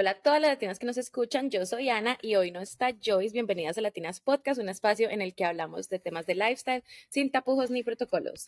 [0.00, 2.96] Hola a todas las latinas que nos escuchan, yo soy Ana y hoy no está
[3.04, 3.34] Joyce.
[3.34, 7.30] Bienvenidas a Latinas Podcast, un espacio en el que hablamos de temas de lifestyle sin
[7.30, 8.46] tapujos ni protocolos.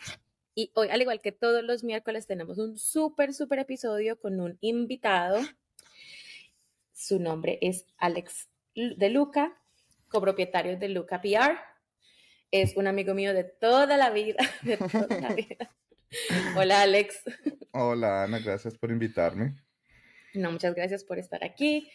[0.54, 4.56] Y hoy, al igual que todos los miércoles, tenemos un súper, súper episodio con un
[4.62, 5.42] invitado.
[6.94, 9.60] Su nombre es Alex de Luca,
[10.08, 11.58] copropietario de Luca PR.
[12.50, 15.70] Es un amigo mío de toda la vida, de toda la vida.
[16.56, 17.22] Hola Alex.
[17.72, 19.62] Hola Ana, gracias por invitarme.
[20.34, 21.90] No, muchas gracias por estar aquí,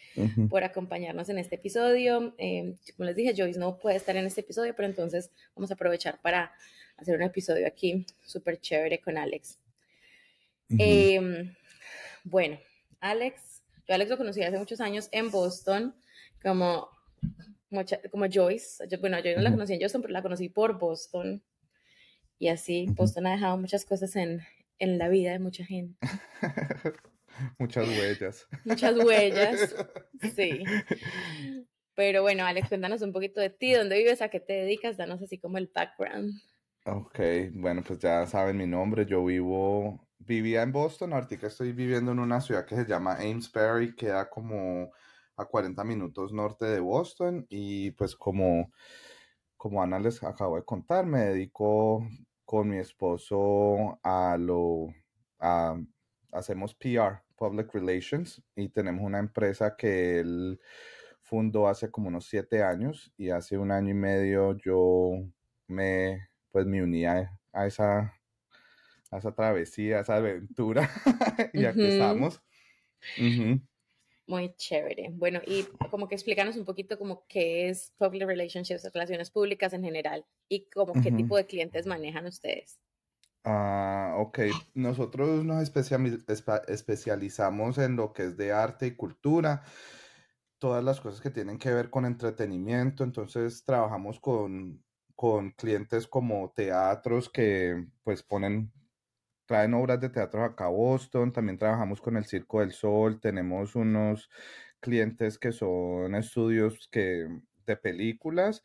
[0.48, 2.34] por acompañarnos en este episodio.
[2.38, 5.74] Eh, como les dije, Joyce no puede estar en este episodio, pero entonces vamos a
[5.74, 6.52] aprovechar para
[6.96, 9.58] hacer un episodio aquí súper chévere con Alex.
[10.78, 11.52] Em,
[12.22, 12.58] bueno,
[13.00, 15.96] Alex, yo Alex lo conocí hace muchos años en Boston,
[16.40, 16.88] como,
[18.10, 18.84] como Joyce.
[19.00, 21.42] bueno, yo no la conocí en Boston, pero la conocí por Boston.
[22.38, 24.42] Y así, Boston ha dejado muchas cosas en,
[24.78, 25.98] en la vida de mucha gente.
[27.58, 28.46] Muchas huellas.
[28.64, 29.74] Muchas huellas,
[30.36, 30.64] sí.
[31.94, 35.20] Pero bueno, Alex, cuéntanos un poquito de ti, dónde vives, a qué te dedicas, danos
[35.22, 36.40] así como el background.
[36.84, 37.18] Ok,
[37.54, 42.18] bueno, pues ya saben mi nombre, yo vivo, vivía en Boston, ahorita estoy viviendo en
[42.18, 44.92] una ciudad que se llama Amesbury, queda como
[45.36, 48.72] a 40 minutos norte de Boston y pues como,
[49.56, 52.06] como Ana les acabo de contar, me dedico
[52.44, 54.86] con mi esposo a lo,
[55.38, 55.76] a,
[56.32, 60.60] hacemos PR, Public Relations, y tenemos una empresa que él
[61.22, 65.12] fundó hace como unos siete años y hace un año y medio yo
[65.66, 67.30] me, pues me uní a,
[67.66, 68.14] esa,
[69.10, 70.90] a esa travesía, a esa aventura
[71.52, 72.42] y aquí estamos.
[74.26, 75.10] Muy chévere.
[75.12, 79.84] Bueno, y como que explícanos un poquito como qué es Public Relationships, relaciones públicas en
[79.84, 82.78] general y como qué tipo de clientes manejan ustedes.
[83.50, 84.40] Ah, ok.
[84.74, 85.62] Nosotros nos
[86.68, 89.62] especializamos en lo que es de arte y cultura,
[90.58, 93.04] todas las cosas que tienen que ver con entretenimiento.
[93.04, 94.84] Entonces trabajamos con,
[95.14, 98.70] con clientes como teatros que pues ponen,
[99.46, 101.32] traen obras de teatro acá a Boston.
[101.32, 103.18] También trabajamos con el Circo del Sol.
[103.18, 104.30] Tenemos unos
[104.80, 107.26] clientes que son estudios que,
[107.66, 108.62] de películas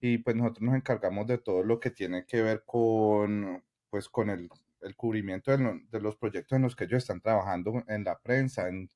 [0.00, 3.62] y pues nosotros nos encargamos de todo lo que tiene que ver con
[3.92, 4.48] pues con el,
[4.96, 8.88] cubrimiento de, los proyectos en los que ellos están trabajando en la prensa, en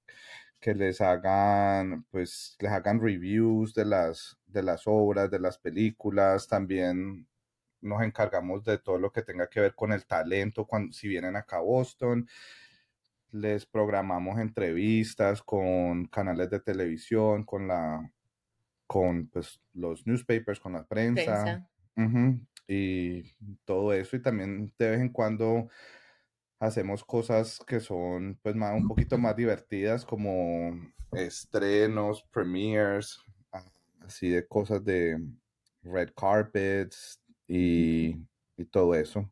[0.58, 6.48] que les hagan, pues, les hagan reviews de las, de las obras, de las películas,
[6.48, 7.28] también
[7.82, 11.36] nos encargamos de todo lo que tenga que ver con el talento cuando si vienen
[11.36, 12.26] acá a Boston.
[13.32, 18.10] Les programamos entrevistas con canales de televisión, con la
[18.86, 21.68] con pues, los newspapers, con la prensa
[22.68, 23.22] y
[23.64, 24.16] todo eso.
[24.16, 25.68] Y también de vez en cuando
[26.58, 30.72] hacemos cosas que son pues más, un poquito más divertidas como
[31.12, 33.18] estrenos, premieres,
[33.52, 33.64] ah,
[34.00, 35.18] así de cosas de
[35.82, 38.16] red carpets y,
[38.70, 39.30] todo eso.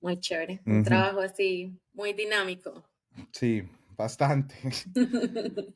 [0.00, 2.84] Muy chévere, un trabajo así muy dinámico.
[3.32, 3.64] Sí,
[3.98, 4.54] bastante.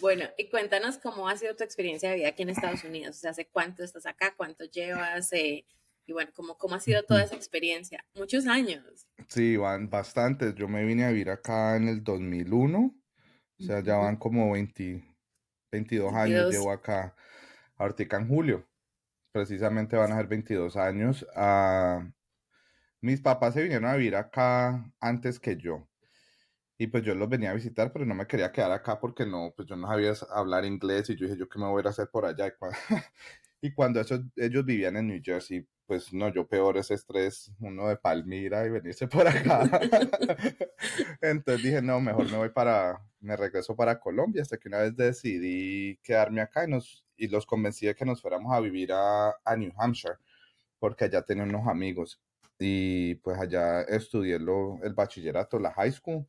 [0.00, 3.16] bueno, y cuéntanos cómo ha sido tu experiencia de vida aquí en Estados Unidos.
[3.16, 4.34] O sea, ¿hace cuánto estás acá?
[4.36, 5.32] ¿Cuánto llevas?
[5.32, 5.66] Eh,
[6.06, 8.06] y bueno, ¿cómo, ¿cómo ha sido toda esa experiencia?
[8.14, 9.08] Muchos años.
[9.28, 10.54] Sí, van bastantes.
[10.54, 12.78] Yo me vine a vivir acá en el 2001.
[13.58, 15.04] O sea, ya van como 20,
[15.72, 17.14] 22 años llevo acá.
[17.76, 18.68] Ahorita en julio.
[19.32, 21.26] Precisamente van a ser 22 años.
[21.34, 22.08] Ah,
[23.00, 25.88] mis papás se vinieron a vivir acá antes que yo.
[26.78, 29.52] Y pues yo los venía a visitar, pero no me quería quedar acá porque no,
[29.56, 32.08] pues yo no sabía hablar inglés y yo dije, ¿yo qué me voy a hacer
[32.10, 32.48] por allá?
[32.48, 32.78] Y cuando,
[33.60, 34.00] y cuando
[34.36, 38.70] ellos vivían en New Jersey, pues no, yo peor ese estrés, uno de Palmira y
[38.70, 39.68] venirse por acá.
[41.20, 44.96] Entonces dije, no, mejor me voy para, me regreso para Colombia, hasta que una vez
[44.96, 49.34] decidí quedarme acá y, nos, y los convencí de que nos fuéramos a vivir a,
[49.44, 50.16] a New Hampshire,
[50.78, 52.20] porque allá tenía unos amigos.
[52.58, 56.26] Y pues allá estudié lo, el bachillerato, la high school,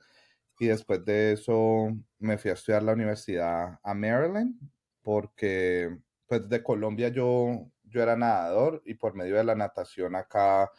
[0.63, 1.89] y después de eso
[2.19, 4.55] me fui a estudiar la universidad a Maryland
[5.01, 10.71] porque pues de Colombia yo, yo era nadador y por medio de la natación acá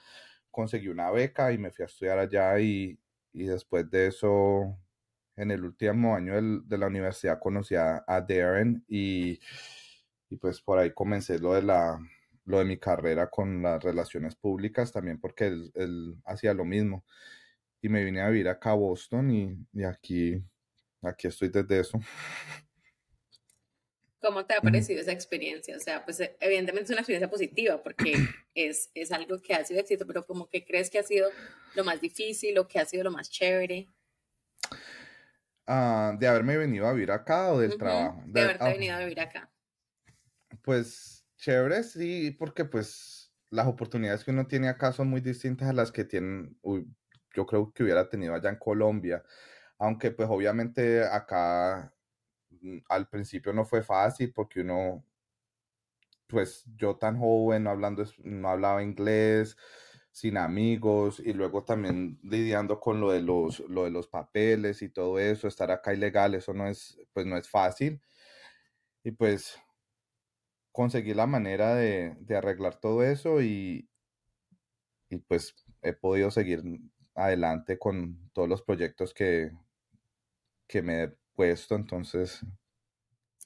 [0.50, 2.98] conseguí una beca y me fui a estudiar allá y,
[3.32, 4.78] después de eso
[5.36, 9.38] en el último año de la universidad conocí a, Darren y,
[10.40, 11.98] pues por ahí comencé lo de la
[12.46, 17.04] lo de mi carrera con las relaciones públicas también porque él hacía lo mismo
[17.84, 20.42] y me vine a vivir acá a Boston y, aquí,
[21.02, 22.00] aquí estoy desde eso.
[24.20, 25.76] ¿Cómo te ha parecido esa experiencia?
[25.76, 28.14] O sea, pues eh, evidentemente es una experiencia positiva porque
[28.54, 31.28] es, es algo que ha sido éxito, pero como que crees que ha sido
[31.75, 33.90] lo más difícil o que ha sido lo más chévere.
[35.66, 38.22] Ah, ¿De haberme venido a vivir acá o del trabajo?
[38.25, 39.52] De, haberte venido a vivir acá.
[40.62, 45.75] Pues chévere, sí, porque pues las oportunidades que uno tiene acá son muy distintas a
[45.75, 46.58] las que tienen,
[47.34, 49.22] yo creo que hubiera tenido allá en Colombia.
[49.78, 51.92] Aunque pues obviamente acá
[52.50, 55.04] mm, al principio no fue fácil porque uno,
[56.26, 59.56] pues yo tan joven, no, hablando, no hablaba inglés,
[60.14, 64.88] sin amigos y luego también lidiando con lo de los, lo de los papeles y
[64.88, 68.00] todo eso, estar acá ilegal, eso no es, pues no es fácil.
[69.02, 69.60] Y pues
[70.72, 73.88] conseguí la manera de, arreglar todo eso y,
[75.08, 76.62] y pues he podido seguir
[77.14, 79.50] adelante con todos los proyectos que,
[80.66, 82.40] que me he puesto, entonces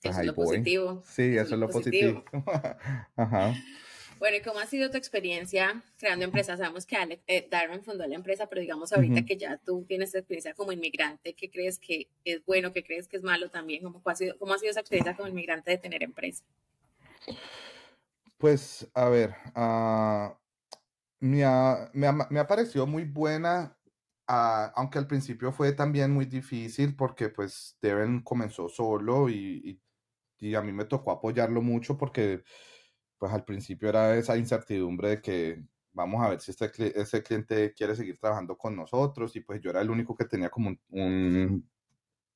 [0.03, 1.03] pues, es lo positivo.
[1.05, 2.25] Sí, eso, es lo positivo.
[3.17, 3.55] Ajá.
[4.19, 6.59] Bueno, ¿y cómo ha sido tu experiencia creando empresas?
[6.59, 10.55] Sabemos que eh, Darwin fundó la empresa, pero digamos ahorita que ya tú tienes experiencia
[10.55, 13.83] como inmigrante, ¿qué crees que es bueno, qué crees que es malo también?
[13.85, 16.43] ¿Cómo ha sido, cómo ha sido esa experiencia como inmigrante de tener empresa?
[18.39, 20.35] Pues, a ver, uh,
[21.21, 23.77] me, ha, me, me, ha, parecido muy buena,
[24.29, 29.81] uh, aunque al principio fue también muy difícil porque pues Devin comenzó solo y,
[30.39, 32.45] y, y a mí me tocó apoyarlo mucho porque
[33.19, 35.63] pues al principio era esa incertidumbre de que
[35.93, 39.71] vamos a ver si este, ese cliente quiere seguir trabajando con nosotros y pues yo
[39.71, 41.69] era el único que tenía como un,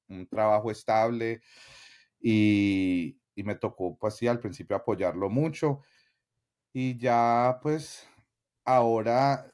[0.09, 1.43] un, trabajo estable
[2.21, 5.81] y, y, me tocó pues sí al principio apoyarlo mucho
[6.73, 8.09] y ya pues
[8.65, 9.53] ahora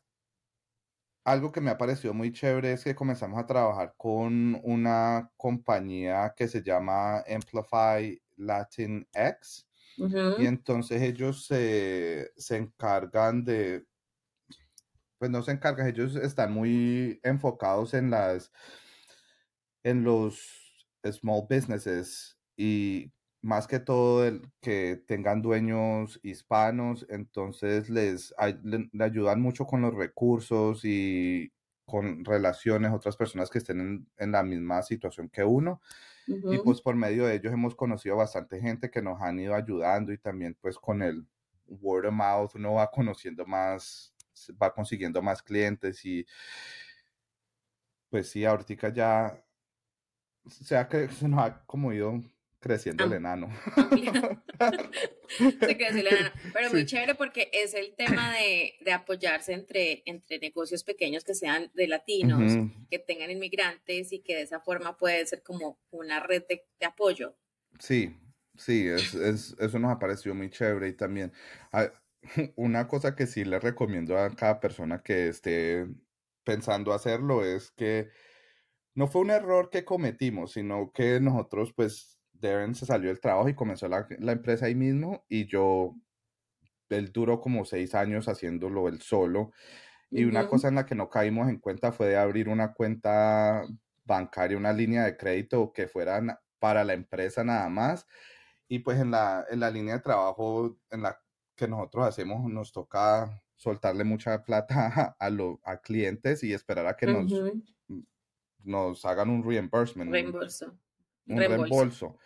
[1.24, 6.34] algo que me ha parecido muy chévere es que comenzamos a trabajar con una compañía
[6.36, 9.66] que se llama Amplify Latin X
[10.36, 13.86] y entonces ellos se, se encargan de,
[15.18, 18.52] pues no se encargan, ellos están muy enfocados en las,
[19.82, 23.12] en los small businesses y
[23.48, 29.94] más que todo el que tengan dueños hispanos, entonces les, le, ayudan mucho con los
[29.94, 31.50] recursos y
[31.86, 35.80] con relaciones, otras personas que estén en, en la misma situación que uno.
[36.26, 40.12] Y pues por medio de ellos hemos conocido bastante gente que nos han ido ayudando
[40.12, 41.26] y también pues con el
[41.66, 44.14] word of mouth uno va conociendo más,
[44.62, 46.26] va consiguiendo más clientes y
[48.10, 49.42] pues sí, ahorita ya
[50.50, 52.20] se, ha, se nos ha como ido
[52.60, 53.48] creciendo el enano.
[55.28, 56.30] Se creció el enano.
[56.52, 61.34] Pero muy chévere porque es el tema de, de, apoyarse entre, entre negocios pequeños que
[61.34, 66.20] sean de latinos, que tengan inmigrantes y que de esa forma puede ser como una
[66.20, 67.36] red de, apoyo.
[67.78, 68.16] Sí,
[68.56, 71.32] sí, es, es, eso nos ha parecido muy chévere y también
[72.56, 75.86] una cosa que sí le recomiendo a cada persona que esté
[76.44, 78.08] pensando hacerlo es que
[78.94, 83.48] no fue un error que cometimos, sino que nosotros pues Darren se salió del trabajo
[83.48, 85.94] y comenzó la, empresa ahí mismo y yo,
[86.88, 89.52] él duró como seis años haciéndolo él solo.
[90.10, 93.66] Y una cosa en la que no caímos en cuenta fue de abrir una cuenta
[94.04, 98.06] bancaria, una línea de crédito que fuera para la empresa nada más.
[98.68, 101.20] Y pues en la, en la línea de trabajo en la
[101.54, 106.96] que nosotros hacemos nos toca soltarle mucha plata a, los a clientes y esperar a
[106.96, 107.30] que nos,
[108.64, 110.10] nos hagan un reimbursement.
[111.28, 112.18] Reembolso un reembolso.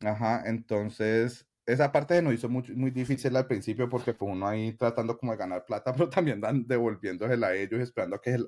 [0.00, 4.72] Ajá, entonces esa parte nos hizo muy, muy difícil al principio porque fue uno ahí
[4.74, 8.38] tratando como de ganar plata, pero también dan devolviéndosela a ellos, esperando que...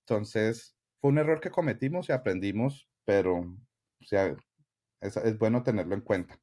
[0.00, 4.36] Entonces fue un error que cometimos y aprendimos, pero o sea,
[5.00, 6.38] es, es bueno tenerlo en cuenta.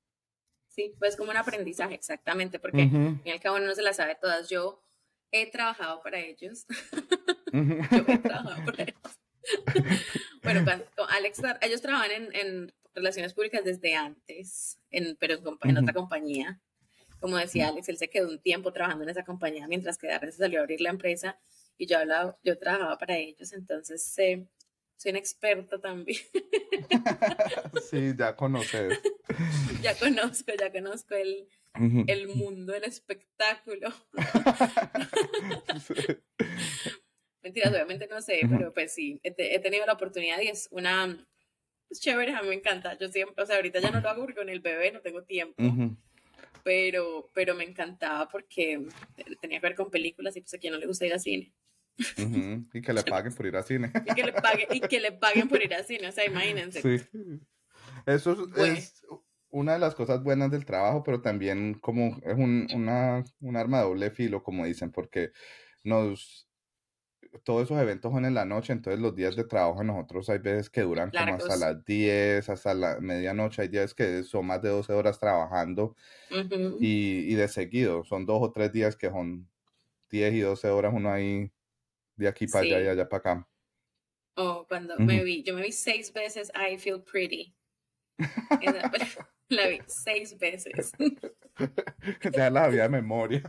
[0.67, 4.50] Sí, pues como un aprendizaje, exactamente, porque uh al cabo no se la sabe todas.
[4.50, 4.81] Yo
[5.31, 6.65] he trabajado para ellos.
[7.51, 9.20] Yo he trabajado para ellos.
[10.43, 10.65] bueno,
[11.10, 16.62] Alex, ellos trabajan en, en relaciones públicas desde antes, en, pero en, otra compañía.
[17.19, 20.31] Como decía Alex, él se quedó un tiempo trabajando en esa compañía mientras que Darren
[20.31, 21.39] se salió a abrir la empresa
[21.77, 26.19] y yo, hablaba, yo trabajaba para ellos, entonces soy un experto también.
[27.89, 29.00] sí, ya conoces.
[29.81, 31.48] ya conozco, ya conozco el,
[32.07, 33.93] el mundo del espectáculo.
[37.41, 41.25] Mentiras, obviamente no sé, pero pues sí, he, tenido la oportunidad y es una,
[41.91, 42.98] es chévere, a mí me encanta.
[42.98, 45.24] Yo siempre, o sea, ahorita ya no lo hago porque con el bebé no tengo
[45.24, 45.62] tiempo.
[46.63, 48.86] Pero, pero me encantaba porque
[49.41, 51.53] tenía que ver con películas y pues a quien no le gusta ir al cine.
[51.98, 53.91] Y que le paguen por ir al cine.
[54.05, 56.81] y, que le paguen, y que le paguen por ir al cine, o sea, imagínense.
[56.81, 57.05] Sí.
[58.05, 59.03] Eso es,
[59.50, 63.79] una de las cosas buenas del trabajo, pero también como es un, una, un arma
[63.79, 65.31] de doble filo, como dicen, porque
[65.83, 66.48] nos
[67.43, 70.69] todos esos eventos son en la noche, entonces los días de trabajo nosotros hay veces
[70.69, 74.69] que duran como hasta las 10, hasta la medianoche, hay días que son más de
[74.69, 75.95] 12 horas trabajando
[76.79, 79.50] y, de seguido, son dos o tres días que son
[80.09, 81.51] 10 y 12 horas uno ahí
[82.15, 83.47] de aquí para allá y allá para acá.
[84.35, 87.53] Oh, cuando me vi, yo me vi seis veces I Feel Pretty.
[89.50, 90.91] la vi seis veces.
[92.33, 93.43] ya la había de memoria.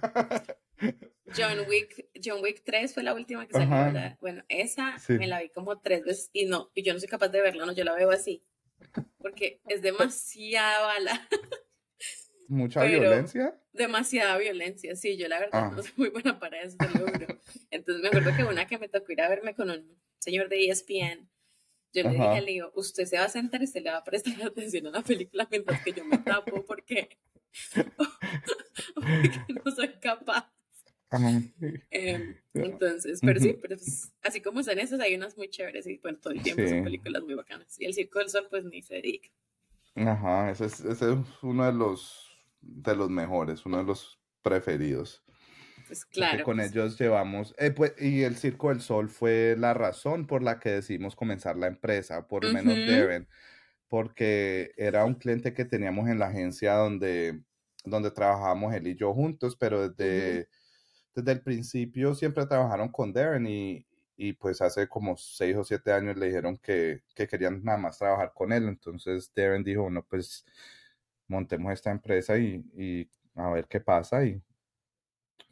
[1.36, 5.48] John Wick, John Wick 3 fue la última que salió, Bueno, esa me la vi
[5.50, 7.94] como tres veces y no, y yo no soy capaz de verla, no, yo la
[7.94, 8.44] veo así.
[9.18, 11.28] Porque es demasiada bala.
[12.48, 13.58] ¿Mucha violencia?
[13.72, 15.82] Demasiada violencia, sí, yo la verdad no ah.
[15.82, 17.40] soy muy buena para eso, te lo juro.
[17.70, 20.66] Entonces me acuerdo que una que me tocó ir a verme con un señor de
[20.66, 21.30] ESPN,
[21.94, 24.04] yo le dije a Leo, usted se va a sentar y se le va a
[24.04, 27.18] prestar atención a la película mientras que yo me tapo porque,
[28.94, 30.51] porque no soy capaz.
[31.90, 35.98] Em, entonces, pero sí, pero pues, así como son esas, hay unas muy chéveres y
[35.98, 37.78] bueno, todo el tiempo son películas muy bacanas.
[37.78, 39.28] Y el Circo del Sol, pues ni se dedica.
[39.94, 45.22] Ajá, ese es, ese es uno de los, de los mejores, uno de los preferidos.
[45.86, 46.44] Pues claro.
[46.44, 46.70] con pues.
[46.70, 50.70] ellos llevamos, eh, pues, y el Circo del Sol fue la razón por la que
[50.70, 53.28] decidimos comenzar la empresa, por lo menos deben,
[53.88, 57.42] porque era un cliente que teníamos en la agencia donde,
[57.84, 60.48] donde trabajábamos él y yo juntos, pero desde
[61.14, 65.92] desde el principio siempre trabajaron con Darren y, y pues hace como seis o siete
[65.92, 68.68] años le dijeron que, que, querían nada más trabajar con él.
[68.68, 70.44] Entonces Darren dijo, bueno, pues
[71.26, 74.24] montemos esta empresa y, y a ver qué pasa.
[74.24, 74.40] Y,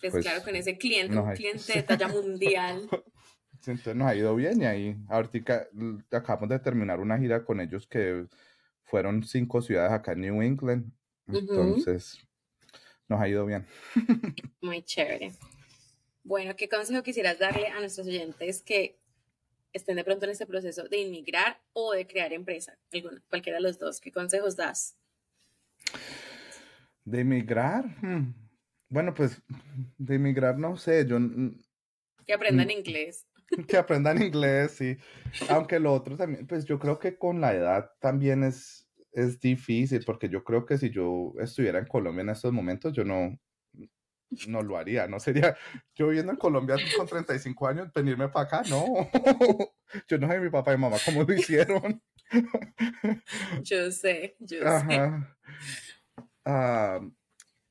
[0.01, 2.89] pues, pues claro, con ese cliente, un cliente de talla mundial.
[3.53, 5.69] Entonces nos ha ido bien y ahí ahorita
[6.13, 8.27] acabamos de terminar una gira con ellos que
[8.85, 10.91] fueron cinco ciudades acá en New England.
[11.27, 12.19] Entonces,
[13.11, 13.67] nos ha ido bien.
[14.63, 15.33] Muy chévere.
[16.23, 18.99] Bueno, ¿qué consejo quisieras darle a nuestros oyentes que
[19.73, 22.79] estén de pronto en este proceso de inmigrar o de crear empresa?
[22.93, 24.01] Alguna, cualquiera de los dos.
[24.01, 24.97] ¿Qué consejos das?
[27.05, 27.85] ¿De inmigrar?
[28.01, 28.33] Hmm.
[28.89, 29.43] Bueno, pues
[29.99, 31.19] de inmigrar no sé, yo...
[32.25, 33.27] Que aprendan inglés.
[33.67, 34.97] Que aprendan inglés, sí.
[35.49, 40.05] Aunque lo otro también, pues yo creo que con la edad también es, es difícil,
[40.05, 43.39] porque yo creo que si yo estuviera en Colombia en estos momentos, yo no,
[44.49, 45.57] no lo haría, no sería
[45.95, 48.85] yo viviendo en Colombia con 35 años, venirme para acá, no.
[50.07, 52.01] Yo no sé mi papá y mamá cómo lo hicieron.
[53.65, 55.13] Yo sé, yo sé.
[56.45, 57.01] Ah,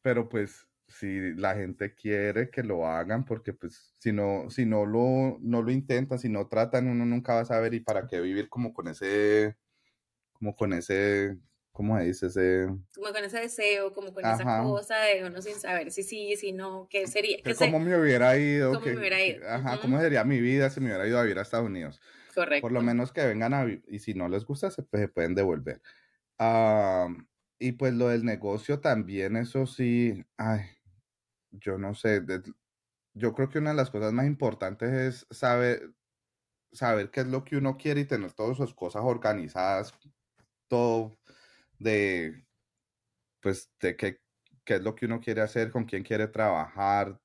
[0.02, 4.86] pero pues si la gente quiere que lo hagan, porque pues si no, si no
[4.86, 8.20] lo, no lo intentan, si no tratan, uno nunca va a saber y para qué
[8.20, 9.56] vivir como con ese,
[10.40, 11.38] como con ese
[11.80, 12.26] ¿cómo se dice?
[12.28, 12.68] Ese...
[12.94, 16.52] Como con ese deseo, como con esa cosa de uno sin saber si sí, si
[16.52, 17.38] no, qué sería.
[17.58, 18.74] ¿Cómo me hubiera ido?
[18.74, 19.48] ¿Cómo me hubiera ido?
[19.48, 22.02] Ajá, ¿cómo sería mi vida si me hubiera ido a vivir a Estados Unidos?
[22.36, 22.64] Correcto.
[22.64, 25.36] Por lo menos que vengan a vivir, y si no les gusta, se, pues, pueden
[25.36, 25.82] devolver.
[27.60, 30.64] y pues lo del negocio también, eso sí, ay,
[31.52, 32.22] yo no sé,
[33.14, 35.94] yo creo que una de las cosas más importantes es saber,
[36.74, 39.94] saber qué es lo que uno quiere y tener todas sus cosas organizadas,
[40.70, 41.18] todo
[41.80, 42.46] de,
[43.42, 44.22] pues, de qué,
[44.64, 47.20] qué es lo que uno quiere hacer, con quién quiere trabajar,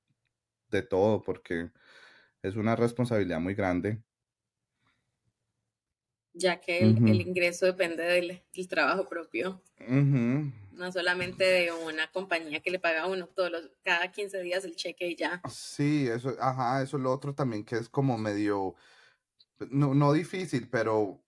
[0.74, 1.70] de todo, porque
[2.42, 4.02] es una responsabilidad muy grande.
[6.34, 9.62] Ya que el, ingreso depende del, trabajo propio.
[9.88, 14.64] No solamente de una compañía que le paga a uno todos los, cada 15 días
[14.64, 15.40] el cheque y ya.
[15.48, 18.74] Sí, eso, ajá, eso es lo otro también que es como medio,
[19.70, 21.22] no, no difícil, pero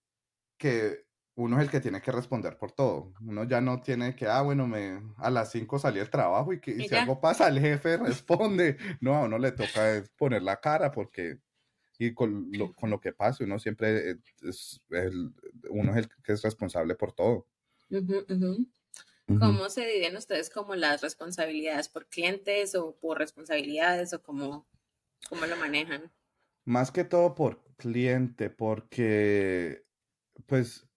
[0.57, 1.06] que
[1.37, 3.13] uno es el que tiene que responder por todo.
[3.21, 6.59] Uno ya no tiene que, ah, bueno, me, a las 5 salí del trabajo y
[6.59, 8.77] que si algo pasa, el jefe responde.
[9.01, 11.37] No, a uno le toca poner la cara porque,
[11.99, 15.31] y con lo, con lo que pasa, uno siempre es, el,
[15.69, 17.45] uno es el que es responsable por todo.
[19.27, 24.67] ¿Cómo se dividen ustedes como las responsabilidades por clientes o por responsabilidades o cómo,
[25.29, 26.11] cómo lo manejan?
[26.65, 29.85] Más que todo por cliente, porque
[30.47, 30.87] pues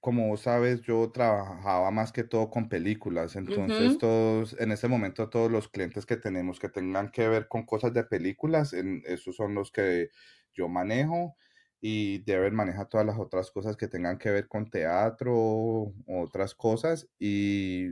[0.00, 5.50] como sabes, yo trabajaba más que todo con películas, entonces todos, en ese momento todos
[5.50, 9.54] los clientes que tenemos que tengan que ver con cosas de películas, en, esos son
[9.54, 10.10] los que
[10.52, 11.36] yo manejo
[11.80, 16.54] y Darren maneja todas las otras cosas que tengan que ver con teatro o otras
[16.54, 17.88] cosas y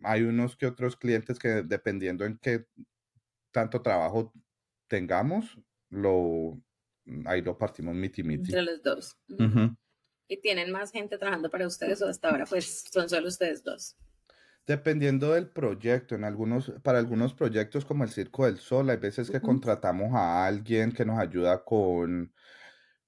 [0.00, 2.66] hay unos que otros clientes que dependiendo en qué
[3.52, 4.32] tanto trabajo
[4.88, 5.58] tengamos,
[5.90, 6.60] lo,
[7.26, 8.50] ahí lo partimos miti miti.
[8.52, 9.18] Entre los dos
[10.28, 13.96] y tienen más gente trabajando para ustedes o hasta ahora pues son solo ustedes dos?
[14.66, 19.30] Dependiendo del proyecto, en algunos, para algunos proyectos como el Circo del Sol, hay veces
[19.30, 22.32] que contratamos a alguien que nos ayuda con,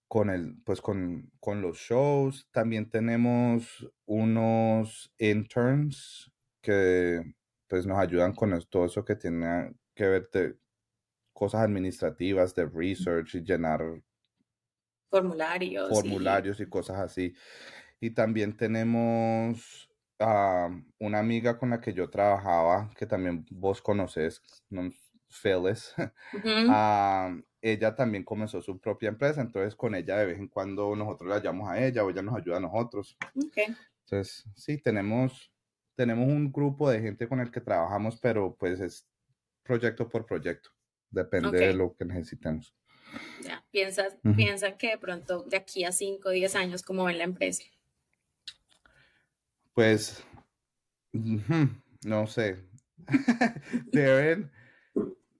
[0.07, 2.47] con el, pues con, con los shows.
[2.51, 6.31] También tenemos unos interns
[6.61, 7.23] que
[7.69, 10.57] pues nos ayudan con todo eso que tiene que ver de
[11.33, 13.83] cosas administrativas, de research y llenar
[15.11, 15.89] formularios.
[15.89, 17.35] Formularios y, cosas así.
[18.01, 24.43] Y también tenemos a una amiga con la que yo trabajaba, que también vos conoces,
[25.29, 25.95] Phyllis.
[27.61, 31.43] ella también comenzó su propia empresa, entonces con ella de vez en cuando nosotros la
[31.43, 33.17] llamamos a ella o ella nos ayuda a nosotros.
[33.35, 35.53] Entonces, sí, tenemos,
[35.97, 39.09] tenemos un grupo de gente con el que trabajamos, pero pues es
[39.65, 40.71] proyecto por proyecto,
[41.11, 42.75] depende de lo que necesitemos.
[43.43, 47.19] Ya, piensas, piensan que de pronto de aquí a 5 o 10 años, ¿cómo ven
[47.19, 47.63] la empresa?
[49.75, 50.25] Pues,
[51.13, 52.65] no sé.
[53.93, 54.51] Deben,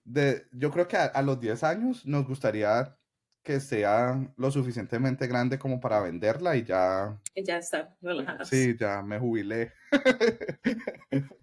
[0.05, 2.97] de, yo creo que a, los 10 años nos gustaría
[3.43, 7.19] que sea lo suficientemente grande como para venderla y ya.
[7.35, 7.97] Ya está,
[8.45, 9.73] Sí, ya me jubilé.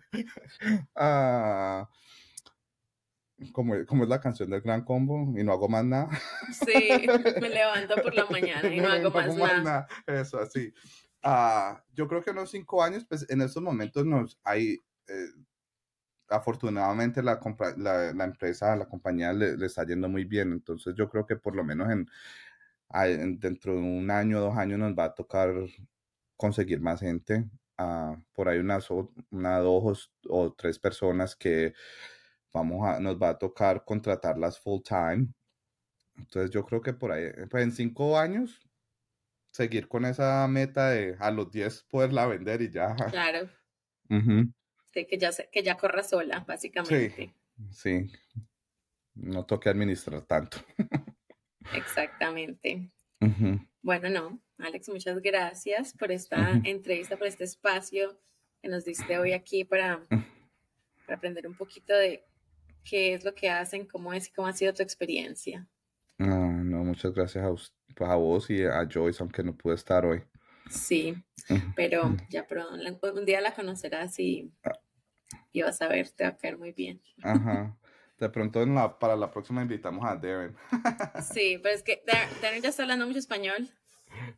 [0.95, 1.89] ah,
[3.51, 6.09] como, como es la canción del Gran Combo y no hago más nada.
[6.51, 6.73] Sí,
[7.41, 9.87] me levanto por la mañana y no, hago más, nada.
[10.05, 10.73] Eso, así.
[11.21, 15.29] Ah, yo creo que en unos cinco años, pues en estos momentos nos hay, eh,
[16.27, 17.39] afortunadamente la,
[17.77, 21.55] la, la, empresa, la compañía le, está yendo muy bien, entonces yo creo que por
[21.55, 22.09] lo menos en,
[23.39, 25.53] dentro de un año, dos años nos va a tocar
[26.37, 27.45] conseguir más gente.
[27.79, 28.87] Uh, por ahí unas
[29.31, 31.73] una, dos o tres personas que
[32.53, 35.27] vamos a, nos va a tocar contratarlas full time.
[36.15, 38.61] Entonces yo creo que por ahí, pues en cinco años,
[39.51, 42.95] seguir con esa meta de a los diez poderla vender y ya.
[42.95, 43.49] Claro.
[44.91, 47.33] que, ya, que ya corra sola, básicamente.
[47.71, 48.11] Sí, sí.
[49.15, 50.57] No toque administrar tanto.
[51.73, 52.91] Exactamente.
[53.81, 58.19] Bueno, no, Alex, muchas gracias por esta entrevista, por este espacio
[58.61, 60.05] que nos diste hoy aquí para,
[61.05, 62.25] para aprender un poquito de
[62.83, 65.67] qué es lo que hacen, cómo es y cómo ha sido tu experiencia.
[66.17, 67.49] No, no, muchas gracias a,
[67.95, 70.23] pues, a vos y a Joyce, aunque no pude estar hoy.
[70.69, 71.15] Sí,
[71.75, 74.79] pero ya pronto, un día la conocerás y, ah.
[75.51, 77.01] y vas a ver, te va a caer muy bien.
[77.21, 77.77] Ajá.
[78.19, 80.55] De pronto en la, para la próxima invitamos a Darren.
[81.33, 82.01] Sí, pero es que
[82.41, 83.69] Darren ya está hablando mucho español.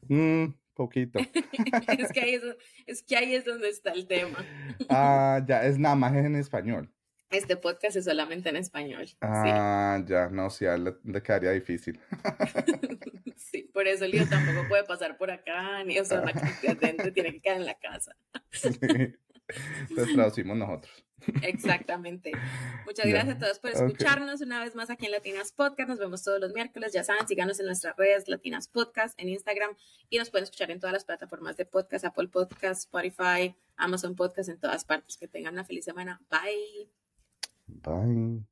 [0.07, 1.19] Mm, poquito.
[1.99, 2.43] es, que ahí es,
[2.87, 4.39] es que ahí es donde está el tema.
[4.89, 6.91] Ah, ya, es nada más en español.
[7.29, 9.07] Este podcast es solamente en español.
[9.21, 11.99] Ah, ya, no, sí, a él le, quedaría difícil.
[13.35, 16.75] sí, por eso el lío tampoco puede pasar por acá, ni o sea, una de
[16.75, 18.15] gente tiene que quedar en la casa.
[18.51, 18.69] sí.
[19.89, 21.05] Entonces traducimos nosotros.
[21.41, 22.31] Exactamente.
[22.85, 25.89] Muchas gracias a todos por escucharnos una vez más aquí en Latinas Podcast.
[25.89, 26.93] Nos vemos todos los miércoles.
[26.93, 29.75] Ya saben, síganos en nuestras redes Latinas Podcast, en Instagram
[30.09, 34.49] y nos pueden escuchar en todas las plataformas de podcast, Apple Podcast, Spotify, Amazon Podcast,
[34.49, 35.17] en todas partes.
[35.17, 36.21] Que tengan una feliz semana.
[36.29, 37.04] Bye.
[37.67, 38.45] Bye.